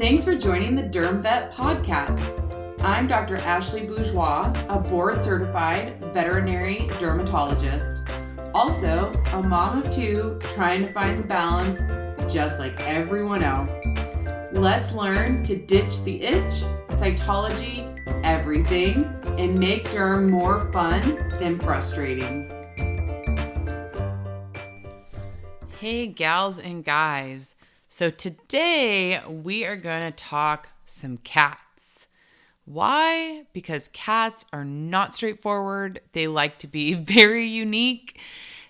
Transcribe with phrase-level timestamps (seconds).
[0.00, 2.18] Thanks for joining the Derm Vet podcast.
[2.82, 3.36] I'm Dr.
[3.36, 7.98] Ashley Bourgeois, a board certified veterinary dermatologist.
[8.54, 11.80] Also, a mom of two trying to find the balance
[12.32, 13.74] just like everyone else.
[14.52, 17.84] Let's learn to ditch the itch, cytology,
[18.24, 19.04] everything,
[19.38, 21.02] and make derm more fun
[21.38, 22.50] than frustrating.
[25.78, 27.54] Hey, gals and guys.
[27.92, 32.06] So, today we are going to talk some cats.
[32.64, 33.46] Why?
[33.52, 36.00] Because cats are not straightforward.
[36.12, 38.20] They like to be very unique.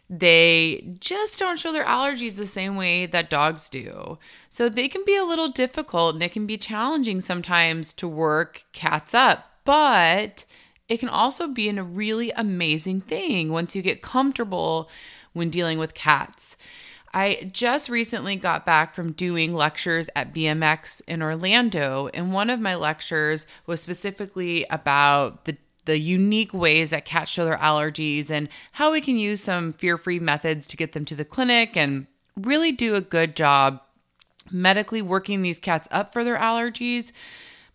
[0.08, 4.16] They just don't show their allergies the same way that dogs do.
[4.48, 8.64] So, they can be a little difficult and it can be challenging sometimes to work
[8.72, 9.44] cats up.
[9.66, 10.46] But
[10.88, 14.88] it can also be a really amazing thing once you get comfortable
[15.34, 16.56] when dealing with cats.
[17.12, 22.60] I just recently got back from doing lectures at VMX in Orlando, and one of
[22.60, 28.48] my lectures was specifically about the the unique ways that cats show their allergies and
[28.72, 32.70] how we can use some fear-free methods to get them to the clinic and really
[32.70, 33.80] do a good job
[34.52, 37.12] medically working these cats up for their allergies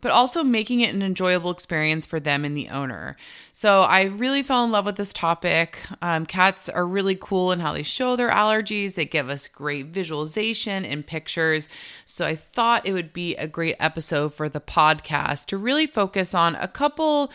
[0.06, 3.18] but also making it an enjoyable experience for them and the owner.
[3.54, 5.80] So I really fell in love with this topic.
[6.00, 9.88] Um, cats are really cool in how they show their allergies, they give us great
[9.88, 11.68] visualization and pictures.
[12.06, 16.36] So I thought it would be a great episode for the podcast to really focus
[16.36, 17.32] on a couple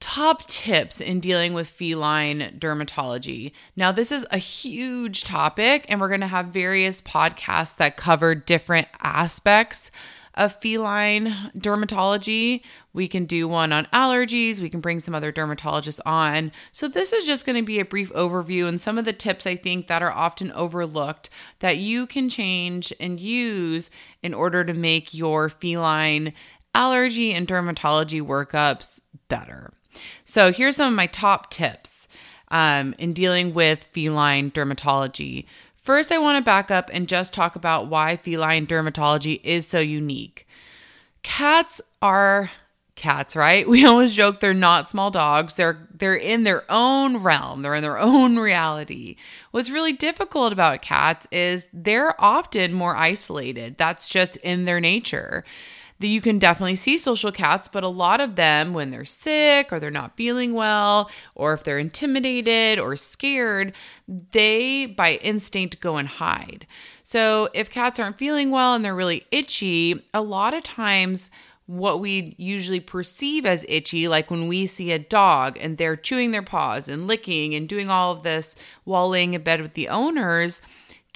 [0.00, 3.52] top tips in dealing with feline dermatology.
[3.76, 8.34] Now, this is a huge topic, and we're going to have various podcasts that cover
[8.34, 9.90] different aspects
[10.34, 12.60] of feline dermatology.
[12.92, 14.60] We can do one on allergies.
[14.60, 16.52] We can bring some other dermatologists on.
[16.72, 19.46] So, this is just going to be a brief overview and some of the tips
[19.46, 21.30] I think that are often overlooked
[21.60, 23.90] that you can change and use
[24.22, 26.34] in order to make your feline
[26.74, 29.70] allergy and dermatology workups better.
[30.24, 32.08] So, here's some of my top tips
[32.48, 35.46] um, in dealing with feline dermatology.
[35.74, 39.78] First, I want to back up and just talk about why feline dermatology is so
[39.78, 40.46] unique.
[41.22, 42.50] Cats are
[42.96, 43.68] cats, right?
[43.76, 45.56] We always joke they're not small dogs.
[45.56, 47.62] They're they're in their own realm.
[47.62, 49.16] They're in their own reality.
[49.50, 53.76] What's really difficult about cats is they're often more isolated.
[53.76, 55.44] That's just in their nature
[55.98, 59.72] that you can definitely see social cats, but a lot of them, when they're sick
[59.72, 63.72] or they're not feeling well, or if they're intimidated or scared,
[64.06, 66.66] they by instinct go and hide.
[67.02, 71.30] So if cats aren't feeling well and they're really itchy, a lot of times
[71.66, 76.30] what we usually perceive as itchy, like when we see a dog and they're chewing
[76.30, 78.54] their paws and licking and doing all of this
[78.84, 80.62] while laying in bed with the owners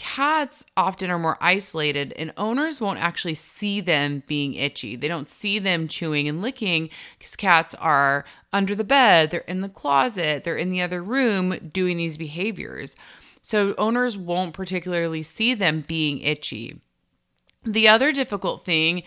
[0.00, 4.96] cats often are more isolated and owners won't actually see them being itchy.
[4.96, 6.88] They don't see them chewing and licking
[7.18, 11.70] because cats are under the bed, they're in the closet, they're in the other room
[11.70, 12.96] doing these behaviors.
[13.42, 16.80] So owners won't particularly see them being itchy.
[17.66, 19.02] The other difficult thing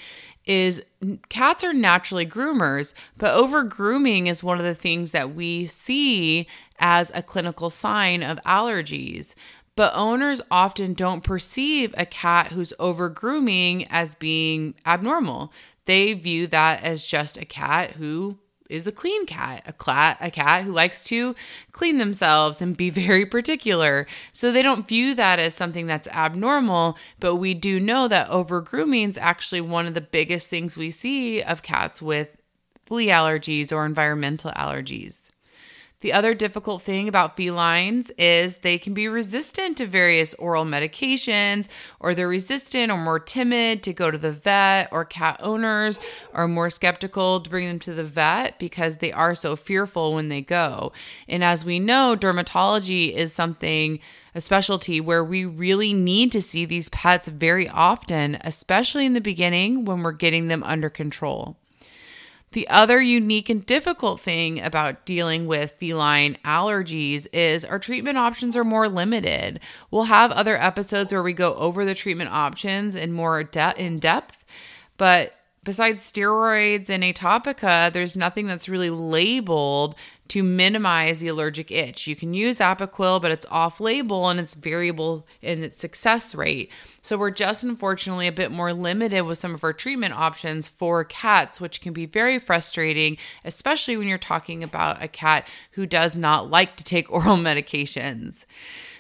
[0.46, 0.84] is
[1.30, 6.46] cats are naturally groomers, but over grooming is one of the things that we see
[6.78, 9.34] as a clinical sign of allergies.
[9.76, 15.52] But owners often don't perceive a cat who's over grooming as being abnormal.
[15.86, 18.38] They view that as just a cat who
[18.70, 21.36] is a clean cat, a cat, a cat who likes to
[21.72, 24.08] clean themselves and be very particular.
[24.32, 28.62] So they don't view that as something that's abnormal, but we do know that over
[28.62, 32.30] grooming is actually one of the biggest things we see of cats with
[32.86, 35.30] flea allergies or environmental allergies.
[36.04, 41.70] The other difficult thing about felines is they can be resistant to various oral medications,
[41.98, 46.02] or they're resistant or more timid to go to the vet, or cat owners
[46.34, 50.28] are more skeptical to bring them to the vet because they are so fearful when
[50.28, 50.92] they go.
[51.30, 54.02] And as we know, dermatology is something
[54.36, 59.22] a specialty where we really need to see these pets very often, especially in the
[59.22, 61.56] beginning when we're getting them under control.
[62.54, 68.56] The other unique and difficult thing about dealing with feline allergies is our treatment options
[68.56, 69.60] are more limited.
[69.90, 73.98] We'll have other episodes where we go over the treatment options in more de- in
[73.98, 74.46] depth,
[74.98, 79.96] but besides steroids and atopica, there's nothing that's really labeled
[80.30, 82.08] to minimize the allergic itch.
[82.08, 86.72] You can use Apoquel, but it's off label and it's variable in its success rate.
[87.02, 91.04] So we're just unfortunately a bit more limited with some of our treatment options for
[91.04, 96.18] cats, which can be very frustrating, especially when you're talking about a cat who does
[96.18, 98.46] not like to take oral medications.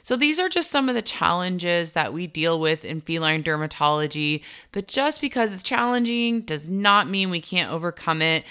[0.03, 4.43] So, these are just some of the challenges that we deal with in feline dermatology.
[4.73, 8.43] But just because it's challenging does not mean we can't overcome it.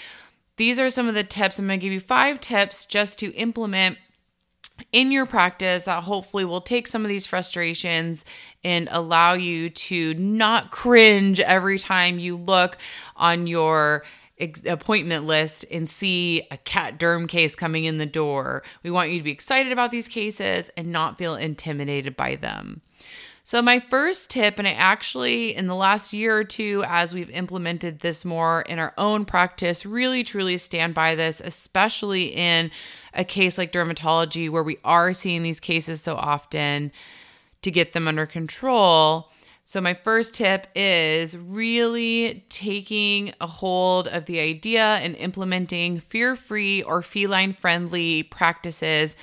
[0.57, 1.59] These are some of the tips.
[1.59, 3.97] I'm going to give you five tips just to implement
[4.91, 8.25] in your practice that hopefully will take some of these frustrations
[8.63, 12.77] and allow you to not cringe every time you look
[13.15, 14.03] on your
[14.39, 18.63] appointment list and see a cat derm case coming in the door.
[18.83, 22.81] We want you to be excited about these cases and not feel intimidated by them.
[23.45, 27.29] So, my first tip, and I actually, in the last year or two, as we've
[27.29, 32.71] implemented this more in our own practice, really truly stand by this, especially in
[33.13, 36.93] a case like dermatology where we are seeing these cases so often
[37.63, 39.29] to get them under control.
[39.73, 46.35] So, my first tip is really taking a hold of the idea and implementing fear
[46.35, 49.15] free or feline friendly practices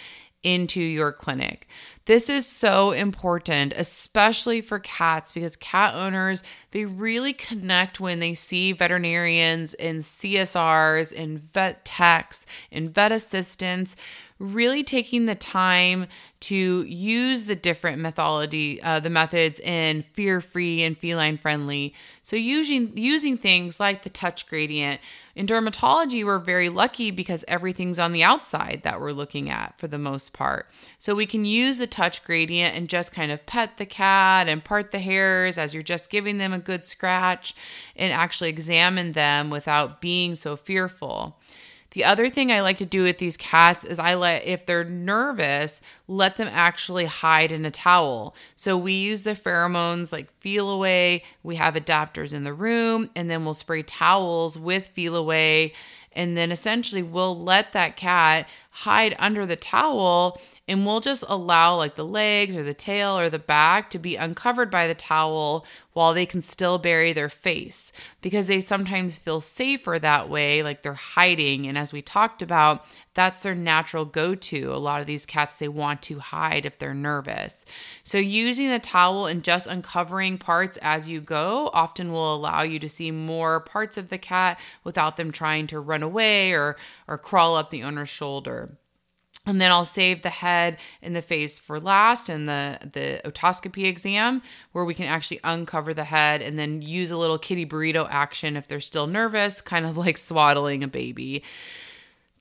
[0.43, 1.69] into your clinic.
[2.07, 6.43] This is so important, especially for cats, because cat owners,
[6.73, 13.95] they really connect when they see veterinarians and CSRs and vet techs and vet assistants
[14.41, 16.07] really taking the time
[16.41, 21.95] to use the different methodology, uh, the methods in fear-free and feline-friendly.
[22.23, 25.01] So using using things like the touch gradient.
[25.37, 29.87] In dermatology, we're very lucky because everything's on the outside that we're looking at for
[29.87, 30.67] the most part.
[30.99, 34.65] So we can use the touch gradient and just kind of pet the cat and
[34.65, 37.55] part the hairs as you're just giving them a good scratch
[37.95, 41.39] and actually examine them without being so fearful.
[41.93, 44.85] The other thing I like to do with these cats is I let, if they're
[44.85, 48.35] nervous, let them actually hide in a towel.
[48.55, 51.23] So we use the pheromones like Feliway.
[51.43, 55.73] We have adapters in the room, and then we'll spray towels with Feliway.
[56.13, 60.41] And then essentially we'll let that cat hide under the towel
[60.71, 64.15] and we'll just allow like the legs or the tail or the back to be
[64.15, 67.91] uncovered by the towel while they can still bury their face
[68.21, 71.67] because they sometimes feel safer that way like they're hiding.
[71.67, 74.73] And as we talked about that's their natural go-to.
[74.73, 77.65] A lot of these cats they want to hide if they're nervous.
[78.05, 82.79] So using the towel and just uncovering parts as you go often will allow you
[82.79, 86.77] to see more parts of the cat without them trying to run away or
[87.09, 88.79] or crawl up the owner's shoulder
[89.47, 93.85] and then I'll save the head and the face for last and the the otoscopy
[93.85, 94.43] exam
[94.73, 98.57] where we can actually uncover the head and then use a little kitty burrito action
[98.57, 101.43] if they're still nervous, kind of like swaddling a baby.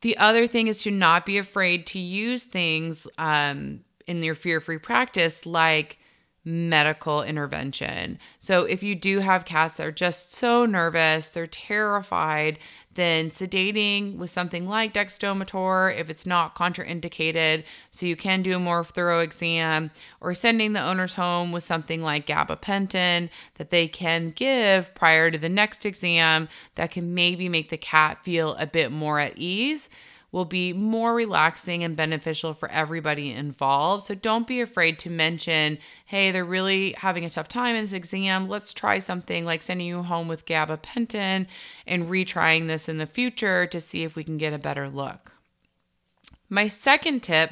[0.02, 4.80] The other thing is to not be afraid to use things um, in your fear-free
[4.80, 6.00] practice like
[6.50, 8.18] medical intervention.
[8.40, 12.58] So if you do have cats that are just so nervous, they're terrified,
[12.96, 18.60] then sedating with something like dexdomitor if it's not contraindicated, so you can do a
[18.60, 24.32] more thorough exam, or sending the owners home with something like gabapentin that they can
[24.32, 28.92] give prior to the next exam that can maybe make the cat feel a bit
[28.92, 29.88] more at ease
[30.32, 34.06] will be more relaxing and beneficial for everybody involved.
[34.06, 37.94] So don't be afraid to mention, hey, they're really having a tough time in this
[37.94, 38.48] exam.
[38.48, 41.48] Let's try something like sending you home with gabapentin
[41.88, 45.32] and retrying this in the future to see if we can get a better look.
[46.50, 47.52] My second tip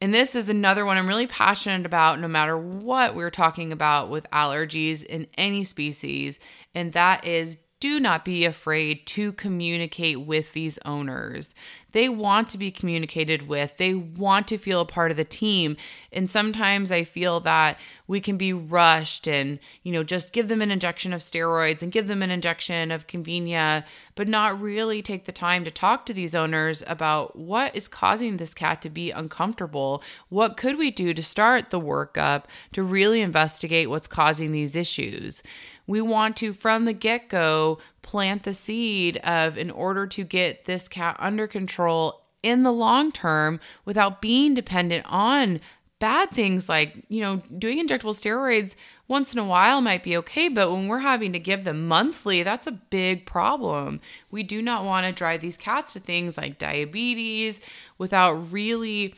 [0.00, 4.10] and this is another one I'm really passionate about, no matter what we're talking about
[4.10, 6.38] with allergies in any species,
[6.74, 11.54] and that is do not be afraid to communicate with these owners.
[11.94, 15.76] They want to be communicated with, they want to feel a part of the team.
[16.12, 20.60] And sometimes I feel that we can be rushed and, you know, just give them
[20.60, 23.84] an injection of steroids and give them an injection of convenia,
[24.16, 28.38] but not really take the time to talk to these owners about what is causing
[28.38, 30.02] this cat to be uncomfortable.
[30.30, 35.44] What could we do to start the workup to really investigate what's causing these issues?
[35.86, 40.66] We want to, from the get go, plant the seed of in order to get
[40.66, 45.60] this cat under control in the long term without being dependent on
[45.98, 48.76] bad things like, you know, doing injectable steroids
[49.08, 52.42] once in a while might be okay, but when we're having to give them monthly,
[52.42, 54.00] that's a big problem.
[54.30, 57.60] We do not want to drive these cats to things like diabetes
[57.96, 59.14] without really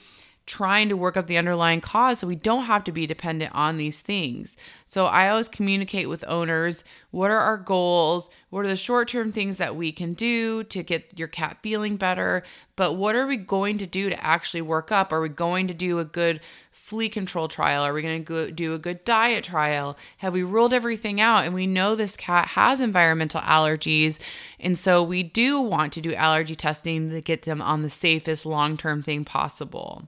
[0.46, 3.76] trying to work up the underlying cause so we don't have to be dependent on
[3.76, 4.56] these things.
[4.86, 8.30] So I always communicate with owners what are our goals?
[8.50, 11.96] What are the short term things that we can do to get your cat feeling
[11.96, 12.44] better?
[12.76, 15.12] But what are we going to do to actually work up?
[15.12, 16.40] Are we going to do a good
[16.86, 17.82] flea control trial?
[17.82, 19.98] Are we going to do a good diet trial?
[20.18, 21.44] Have we ruled everything out?
[21.44, 24.20] And we know this cat has environmental allergies.
[24.60, 28.46] And so we do want to do allergy testing to get them on the safest
[28.46, 30.06] long term thing possible.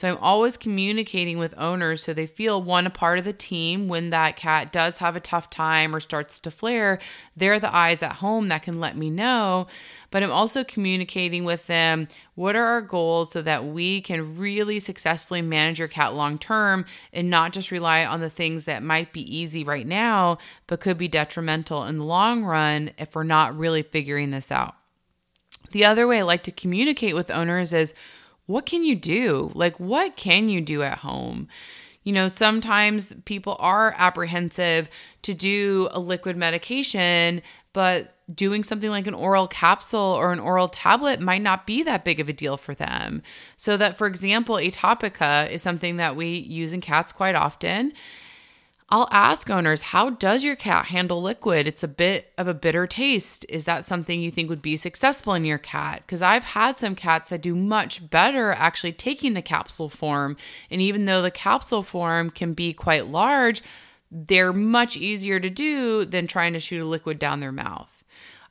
[0.00, 3.86] So I'm always communicating with owners so they feel one, a part of the team
[3.86, 6.98] when that cat does have a tough time or starts to flare.
[7.36, 9.66] They're the eyes at home that can let me know.
[10.10, 14.80] But I'm also communicating with them what are our goals so that we can really
[14.80, 19.12] successfully manage your cat long term and not just rely on the things that might
[19.12, 23.54] be easy right now, but could be detrimental in the long run if we're not
[23.54, 24.76] really figuring this out.
[25.72, 27.92] The other way I like to communicate with owners is
[28.50, 29.52] what can you do?
[29.54, 31.46] Like, what can you do at home?
[32.02, 34.90] You know, sometimes people are apprehensive
[35.22, 37.42] to do a liquid medication,
[37.72, 42.04] but doing something like an oral capsule or an oral tablet might not be that
[42.04, 43.22] big of a deal for them.
[43.56, 47.92] So, that for example, Atopica is something that we use in cats quite often.
[48.92, 51.68] I'll ask owners, how does your cat handle liquid?
[51.68, 53.46] It's a bit of a bitter taste.
[53.48, 56.02] Is that something you think would be successful in your cat?
[56.04, 60.36] Because I've had some cats that do much better actually taking the capsule form.
[60.72, 63.62] And even though the capsule form can be quite large,
[64.10, 68.02] they're much easier to do than trying to shoot a liquid down their mouth.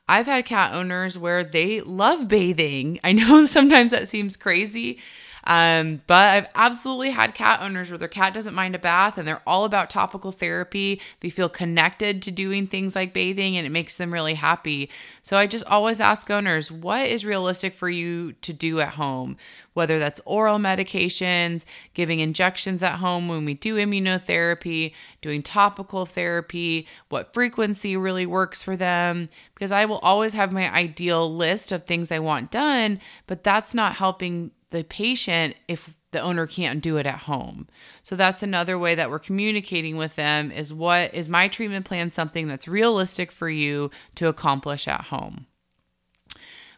[0.08, 2.98] I've had cat owners where they love bathing.
[3.04, 4.98] I know sometimes that seems crazy,
[5.44, 9.26] um, but I've absolutely had cat owners where their cat doesn't mind a bath and
[9.26, 11.00] they're all about topical therapy.
[11.20, 14.90] They feel connected to doing things like bathing and it makes them really happy.
[15.22, 19.36] So I just always ask owners, what is realistic for you to do at home?
[19.72, 24.92] Whether that's oral medications, giving injections at home when we do immunotherapy,
[25.22, 29.28] doing topical therapy, what frequency really works for them.
[29.54, 33.74] Because I will always have my ideal list of things I want done, but that's
[33.74, 37.68] not helping the patient if the owner can't do it at home.
[38.02, 42.10] So that's another way that we're communicating with them is what is my treatment plan
[42.10, 45.46] something that's realistic for you to accomplish at home.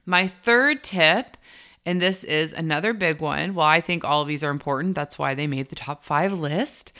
[0.04, 1.36] My third tip
[1.84, 3.54] and this is another big one.
[3.54, 4.94] Well, I think all of these are important.
[4.94, 6.92] That's why they made the top 5 list.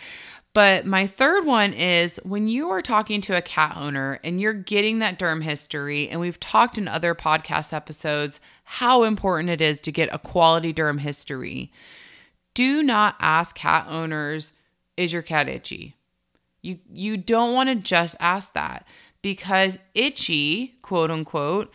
[0.54, 4.52] But my third one is when you are talking to a cat owner and you're
[4.52, 9.80] getting that derm history, and we've talked in other podcast episodes how important it is
[9.82, 11.72] to get a quality derm history.
[12.54, 14.52] Do not ask cat owners,
[14.96, 15.96] is your cat itchy?
[16.60, 18.86] You you don't want to just ask that
[19.22, 21.72] because itchy, quote unquote,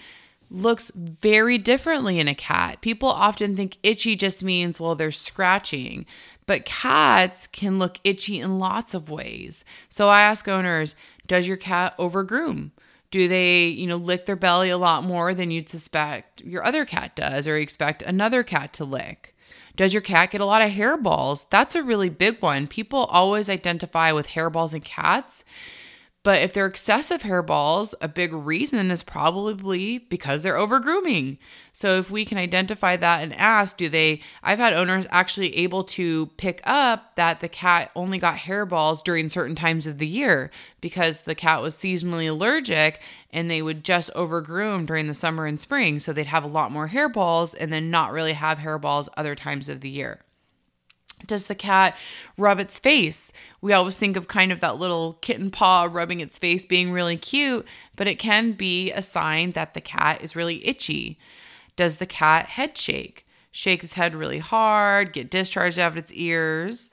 [0.49, 2.79] looks very differently in a cat.
[2.81, 6.05] People often think itchy just means well they're scratching,
[6.47, 9.63] but cats can look itchy in lots of ways.
[9.89, 10.95] So I ask owners,
[11.27, 12.71] does your cat overgroom?
[13.11, 16.83] Do they, you know, lick their belly a lot more than you'd suspect your other
[16.85, 19.35] cat does or expect another cat to lick?
[19.75, 21.45] Does your cat get a lot of hairballs?
[21.49, 22.65] That's a really big one.
[22.65, 25.43] People always identify with hairballs in cats.
[26.27, 31.37] But if they're excessive hairballs, a big reason is probably because they're over grooming.
[31.71, 35.85] So if we can identify that and ask, do they, I've had owners actually able
[35.85, 40.51] to pick up that the cat only got hairballs during certain times of the year
[40.81, 42.99] because the cat was seasonally allergic
[43.31, 45.97] and they would just over groom during the summer and spring.
[45.97, 49.69] So they'd have a lot more hairballs and then not really have hairballs other times
[49.69, 50.19] of the year.
[51.25, 51.97] Does the cat
[52.37, 53.33] rub its face?
[53.59, 57.17] We always think of kind of that little kitten paw rubbing its face being really
[57.17, 61.17] cute, but it can be a sign that the cat is really itchy.
[61.75, 63.25] Does the cat head shake?
[63.51, 66.91] Shake its head really hard, get discharged out of its ears?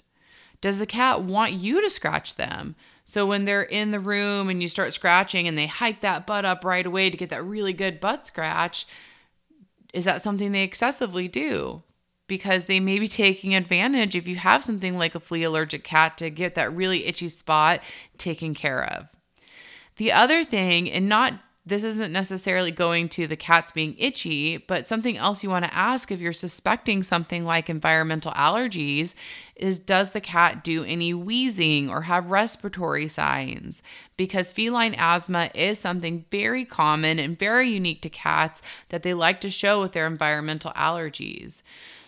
[0.62, 2.75] Does the cat want you to scratch them?
[3.04, 6.47] So when they're in the room and you start scratching and they hike that butt
[6.47, 8.87] up right away to get that really good butt scratch,
[9.93, 11.83] is that something they excessively do?
[12.26, 16.16] Because they may be taking advantage if you have something like a flea allergic cat
[16.19, 17.81] to get that really itchy spot
[18.19, 19.09] taken care of.
[19.97, 21.35] The other thing, and not
[21.66, 25.75] this isn't necessarily going to the cats being itchy, but something else you want to
[25.75, 29.14] ask if you're suspecting something like environmental allergies
[29.57, 33.83] is Does the cat do any wheezing or have respiratory signs?
[34.19, 39.40] Because feline asthma is something very common and very unique to cats that they like
[39.40, 41.62] to show with their environmental allergies.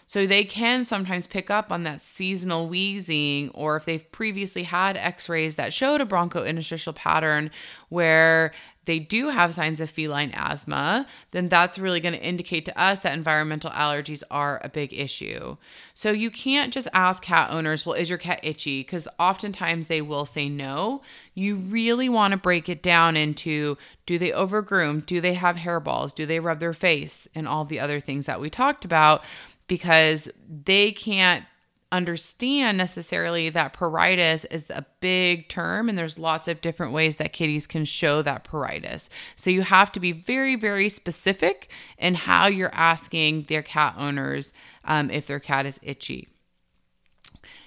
[0.06, 4.96] So they can sometimes pick up on that seasonal wheezing, or if they've previously had
[4.96, 7.50] x rays that showed a bronchointerstitial pattern
[7.88, 8.52] where
[8.86, 13.00] they do have signs of feline asthma, then that's really going to indicate to us
[13.00, 15.56] that environmental allergies are a big issue.
[15.92, 18.82] So you can't just ask cat owners, well, is your cat itchy?
[18.82, 21.02] Because oftentimes they will say no.
[21.34, 25.00] You really want to break it down into do they overgroom?
[25.00, 26.14] Do they have hairballs?
[26.14, 27.26] Do they rub their face?
[27.34, 29.24] And all the other things that we talked about
[29.66, 31.44] because they can't
[31.92, 37.32] understand necessarily that pruritus is a big term and there's lots of different ways that
[37.32, 39.08] kitties can show that pruritus.
[39.36, 44.52] So you have to be very, very specific in how you're asking their cat owners
[44.84, 46.28] um, if their cat is itchy.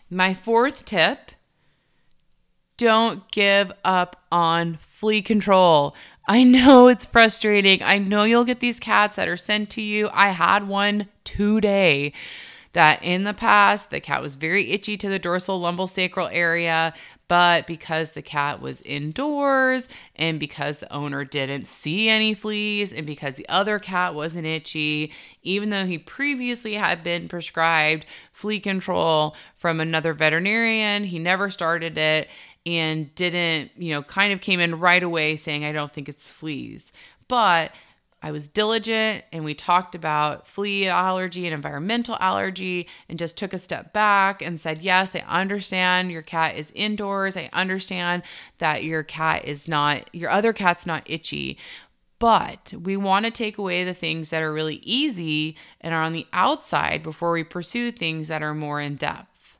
[0.10, 1.32] My fourth tip
[2.78, 5.96] don't give up on flea control.
[6.28, 7.84] I know it's frustrating.
[7.84, 10.10] I know you'll get these cats that are sent to you.
[10.14, 12.14] I had one today
[12.74, 16.94] that in the past the cat was very itchy to the dorsal lumbar sacral area,
[17.28, 23.06] but because the cat was indoors and because the owner didn't see any fleas and
[23.06, 25.12] because the other cat wasn't itchy,
[25.44, 31.98] even though he previously had been prescribed flea control from another veterinarian, he never started
[31.98, 32.28] it
[32.66, 36.30] and didn't, you know, kind of came in right away saying, I don't think it's
[36.30, 36.92] fleas.
[37.28, 37.72] But
[38.22, 43.54] I was diligent and we talked about flea allergy and environmental allergy and just took
[43.54, 47.38] a step back and said, Yes, I understand your cat is indoors.
[47.38, 48.24] I understand
[48.58, 51.58] that your cat is not, your other cat's not itchy.
[52.20, 56.12] But we want to take away the things that are really easy and are on
[56.12, 59.58] the outside before we pursue things that are more in depth.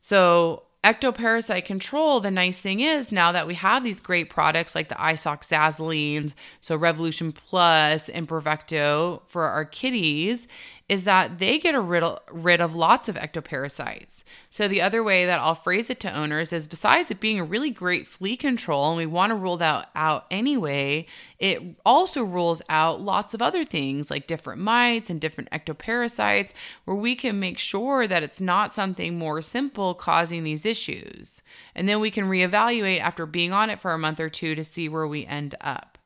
[0.00, 4.88] So, ectoparasite control, the nice thing is now that we have these great products like
[4.88, 10.46] the isoxazolines, so Revolution Plus and Bravecto for our kitties,
[10.88, 14.22] is that they get rid of, rid of lots of ectoparasites.
[14.48, 17.44] So, the other way that I'll phrase it to owners is besides it being a
[17.44, 21.06] really great flea control, and we want to rule that out anyway,
[21.38, 26.54] it also rules out lots of other things like different mites and different ectoparasites,
[26.86, 31.42] where we can make sure that it's not something more simple causing these issues.
[31.74, 34.64] And then we can reevaluate after being on it for a month or two to
[34.64, 35.98] see where we end up.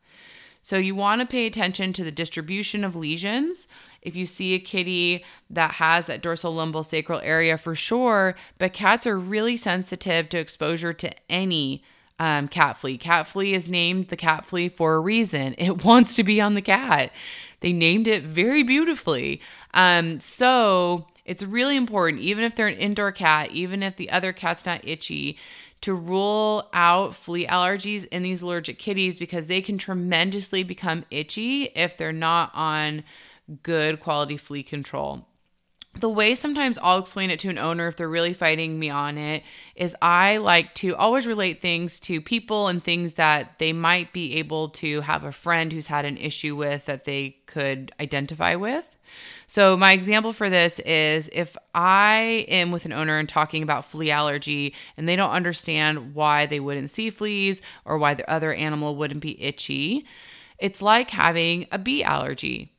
[0.65, 3.67] So, you want to pay attention to the distribution of lesions
[4.03, 8.73] if you see a kitty that has that dorsal lumbar sacral area for sure, but
[8.73, 11.83] cats are really sensitive to exposure to any
[12.19, 12.99] um, cat flea.
[12.99, 15.55] Cat flea is named the cat flea for a reason.
[15.63, 17.13] It wants to be on the cat.
[17.61, 19.41] They named it very beautifully.
[19.73, 24.33] Um, so it's really important, even if they're an indoor cat, even if the other
[24.33, 25.39] cat's not itchy,
[25.83, 31.65] to rule out flea allergies in these allergic kitties because they can tremendously become itchy
[31.75, 33.03] if they're not on
[33.63, 35.27] good quality flea control.
[35.95, 39.19] The way sometimes I'll explain it to an owner if they're really fighting me on
[39.19, 39.43] it
[39.77, 44.37] is I like to always relate things to people and things that they might be
[44.37, 48.89] able to have a friend who's had an issue with that they could identify with.
[49.47, 53.85] So, my example for this is if I am with an owner and talking about
[53.85, 58.55] flea allergy and they don't understand why they wouldn't see fleas or why their other
[58.55, 60.07] animal wouldn't be itchy,
[60.59, 62.73] it's like having a bee allergy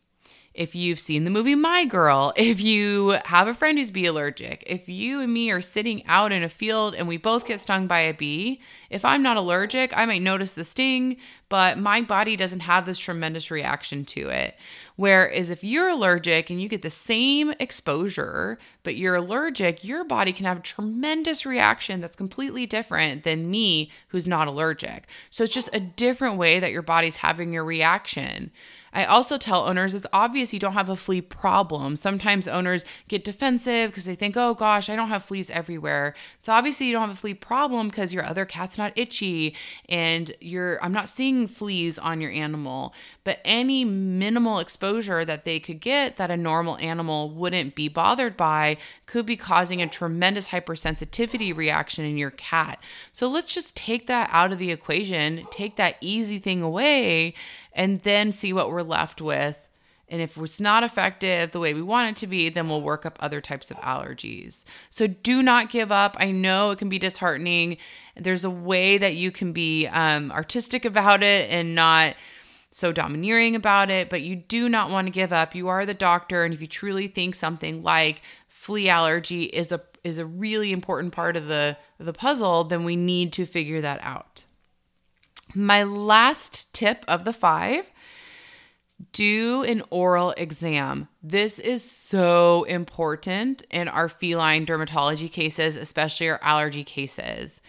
[0.54, 4.63] if you've seen the movie My Girl, if you have a friend who's bee allergic,
[4.68, 7.88] if you and me are sitting out in a field and we both get stung
[7.88, 11.18] by a bee, if I'm not allergic, I might notice the sting,
[11.49, 14.56] but my body doesn't have this tremendous reaction to it.
[14.95, 20.34] Whereas if you're allergic and you get the same exposure, but you're allergic, your body
[20.34, 25.08] can have a tremendous reaction that's completely different than me who's not allergic.
[25.29, 28.51] So it's just a different way that your body's having your reaction.
[28.93, 31.95] I also tell owners it's obvious you don't have a flea problem.
[31.95, 36.13] Sometimes owners get defensive because they think, oh gosh, I don't have fleas everywhere.
[36.41, 39.56] So obviously you don't have a flea problem because your other cat's not itchy
[39.89, 42.93] and you're I'm not seeing fleas on your animal.
[43.24, 48.38] But any minimal exposure that they could get that a normal animal wouldn't be bothered
[48.38, 52.82] by could be causing a tremendous hypersensitivity reaction in your cat.
[53.12, 57.34] So let's just take that out of the equation, take that easy thing away
[57.74, 59.62] and then see what we're left with.
[60.13, 63.04] And if it's not effective the way we want it to be, then we'll work
[63.04, 64.63] up other types of allergies.
[64.91, 66.15] So do not give up.
[66.19, 67.78] I know it can be disheartening.
[68.15, 72.15] There's a way that you can be um, artistic about it and not
[72.69, 75.56] so domineering about it, but you do not want to give up.
[75.56, 79.82] You are the doctor, and if you truly think something like flea allergy is a
[80.04, 83.99] is a really important part of the the puzzle, then we need to figure that
[84.04, 84.45] out.
[85.56, 87.89] My last tip of the five
[89.12, 91.08] do an oral exam.
[91.22, 97.62] This is so important in our feline dermatology cases, especially our allergy cases.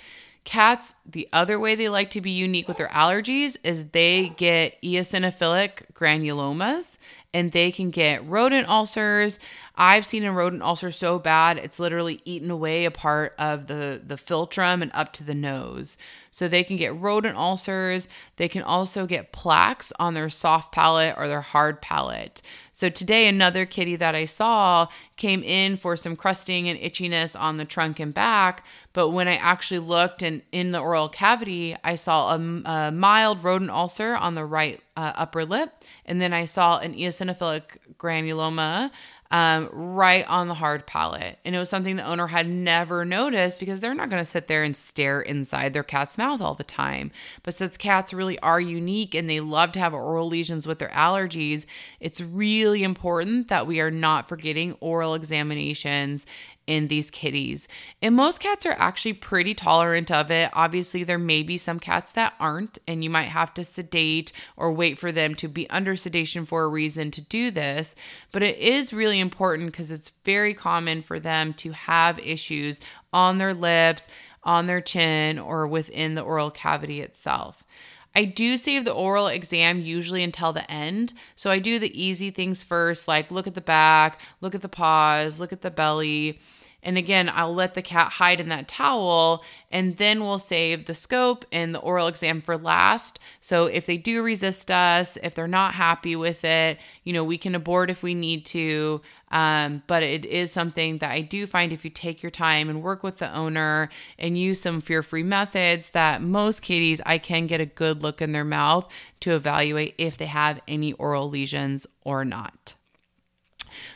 [0.45, 4.81] Cats, the other way they like to be unique with their allergies is they get
[4.83, 6.99] eosinophilic granulomas
[7.33, 9.41] and they can get rodent ulcers.
[9.77, 14.01] I've seen a rodent ulcer so bad it's literally eaten away a part of the
[14.05, 15.97] the philtrum and up to the nose.
[16.31, 18.09] So they can get rodent ulcers.
[18.37, 22.43] They can also get plaques on their soft palate or their hard palate.
[22.73, 27.57] So today, another kitty that I saw came in for some crusting and itchiness on
[27.57, 28.65] the trunk and back.
[28.93, 33.45] But when I actually looked and in the oral cavity, I saw a, a mild
[33.45, 35.73] rodent ulcer on the right uh, upper lip.
[36.05, 38.91] And then I saw an eosinophilic granuloma
[39.35, 41.41] um, right on the hard palate.
[41.45, 44.47] And it was something the owner had never noticed because they're not going to sit
[44.47, 47.11] there and stare inside their cat's mouth all the time.
[47.43, 50.91] But since cats really are unique and they love to have oral lesions with their
[50.91, 51.67] allergies,
[51.99, 56.27] it's really important that we are not forgetting oral examinations
[56.67, 57.69] in these kitties.
[58.01, 60.51] And most cats are actually pretty tolerant of it.
[60.53, 64.73] Obviously, there may be some cats that aren't, and you might have to sedate or
[64.73, 67.95] wait for them to be under sedation for a reason to do this.
[68.33, 72.81] But it is really important because it's very common for them to have issues
[73.13, 74.09] on their lips,
[74.43, 77.65] on their chin, or within the oral cavity itself.
[78.17, 81.13] I do save the oral exam usually until the end.
[81.35, 84.69] So I do the easy things first, like look at the back, look at the
[84.69, 86.41] paws, look at the belly.
[86.85, 89.43] And again, I'll let the cat hide in that towel
[89.75, 93.19] and then we'll save the scope and the oral exam for last.
[93.41, 97.39] So if they do resist us, if they're not happy with it, you know, we
[97.39, 99.01] can abort if we need to.
[99.33, 102.85] Um, but it is something that I do find if you take your time and
[102.85, 107.49] work with the owner and use some fear free methods, that most kitties, I can
[107.49, 108.89] get a good look in their mouth
[109.21, 112.75] to evaluate if they have any oral lesions or not.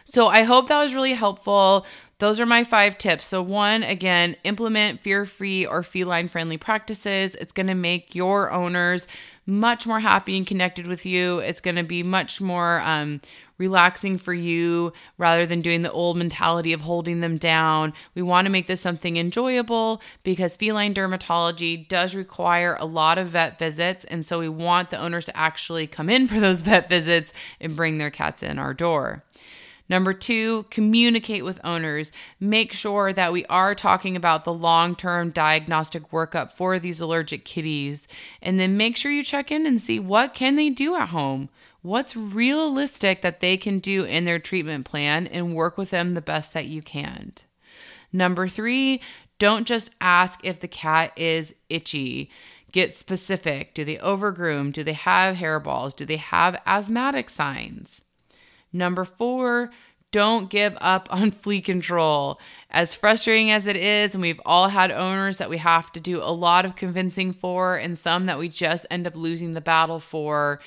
[0.05, 1.87] So I hope that was really helpful.
[2.18, 3.26] Those are my five tips.
[3.26, 7.37] So, one, again, implement fear free or feline friendly practices.
[7.37, 9.07] It's going to make your owners
[9.46, 11.38] much more happy and connected with you.
[11.38, 13.20] It's going to be much more um,
[13.57, 17.94] relaxing for you rather than doing the old mentality of holding them down.
[18.16, 23.28] We want to make this something enjoyable because feline dermatology does require a lot of
[23.28, 24.04] vet visits.
[24.07, 27.76] And so, we want the owners to actually come in for those vet visits and
[27.76, 29.22] bring their cats in our door.
[29.88, 32.12] Number two, communicate with owners.
[32.38, 37.44] Make sure that we are talking about the long term diagnostic workup for these allergic
[37.44, 38.07] kitties.
[38.42, 41.48] And then make sure you check in and see what can they do at home.
[41.81, 46.20] What's realistic that they can do in their treatment plan and work with them the
[46.20, 47.33] best that you can.
[48.12, 49.01] Number three,
[49.38, 52.31] don't just ask if the cat is itchy.
[52.72, 53.72] Get specific.
[53.72, 54.72] Do they overgroom?
[54.72, 55.96] Do they have hairballs?
[55.96, 58.03] Do they have asthmatic signs?
[58.72, 59.70] Number four,
[60.11, 62.40] don't give up on flea control.
[62.70, 66.22] As frustrating as it is, and we've all had owners that we have to do
[66.22, 70.00] a lot of convincing for, and some that we just end up losing the battle
[70.00, 70.61] for.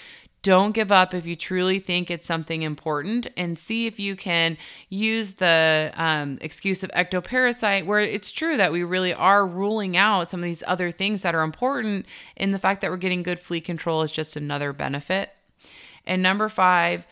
[0.43, 4.57] Don't give up if you truly think it's something important and see if you can
[4.89, 10.31] use the um, excuse of ectoparasite, where it's true that we really are ruling out
[10.31, 12.07] some of these other things that are important.
[12.37, 15.29] And the fact that we're getting good flea control is just another benefit.
[16.07, 17.05] And number five,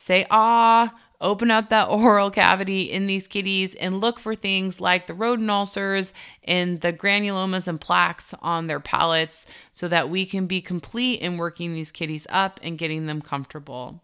[0.00, 5.06] say ah, open up that oral cavity in these kitties and look for things like
[5.06, 10.46] the rodent ulcers and the granulomas and plaques on their palates so that we can
[10.46, 14.00] be complete in working these kitties up and getting them comfortable.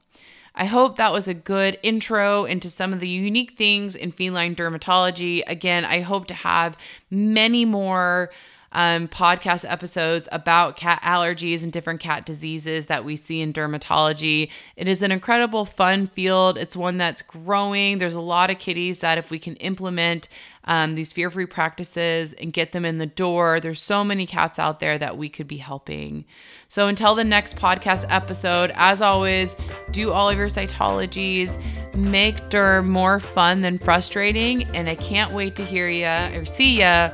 [0.55, 4.55] I hope that was a good intro into some of the unique things in feline
[4.55, 5.43] dermatology.
[5.47, 6.79] Again, I hope to have
[7.11, 8.31] many more
[8.73, 14.51] um, podcast episodes about cat allergies and different cat diseases that we see in dermatology.
[14.77, 16.59] It is an incredible, fun field.
[16.59, 17.99] It's one that's growing.
[17.99, 20.29] There's a lot of kitties that, if we can implement
[20.65, 24.59] um, these fear free practices and get them in the door, there's so many cats
[24.59, 26.25] out there that we could be helping.
[26.69, 29.55] So until the next podcast episode, as always,
[29.93, 31.63] do all of your cytologies.
[31.95, 34.65] Make derm more fun than frustrating.
[34.75, 37.11] And I can't wait to hear ya or see ya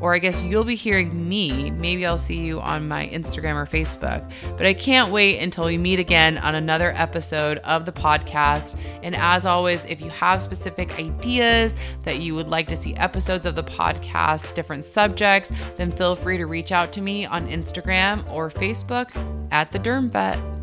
[0.00, 1.70] or I guess you'll be hearing me.
[1.70, 4.30] Maybe I'll see you on my Instagram or Facebook.
[4.56, 8.78] But I can't wait until we meet again on another episode of the podcast.
[9.02, 13.46] And as always, if you have specific ideas that you would like to see episodes
[13.46, 18.28] of the podcast, different subjects, then feel free to reach out to me on Instagram
[18.30, 19.10] or Facebook
[19.50, 20.53] at the Derm Vet.